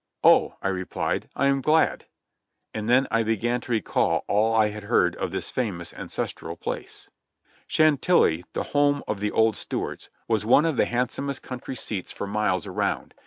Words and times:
"Oh!" 0.23 0.55
I 0.63 0.69
repHed, 0.69 1.25
"I 1.35 1.45
am 1.45 1.61
glad." 1.61 2.07
And 2.73 2.89
then 2.89 3.05
I 3.11 3.21
began 3.21 3.61
to 3.61 3.71
recall 3.71 4.25
all 4.27 4.55
I 4.55 4.69
had 4.69 4.85
heard 4.85 5.15
of 5.17 5.29
this 5.29 5.51
famous 5.51 5.93
ancestral 5.93 6.55
place. 6.55 7.07
Chantilly, 7.67 8.43
the 8.53 8.63
home 8.73 9.03
of 9.07 9.19
the 9.19 9.29
old 9.29 9.55
Stuarts, 9.55 10.09
v\^as 10.27 10.43
one 10.43 10.65
of 10.65 10.75
the 10.75 10.85
hand 10.85 11.09
somest 11.11 11.43
country 11.43 11.75
seats 11.75 12.11
for 12.11 12.25
miles 12.25 12.65
around. 12.65 13.13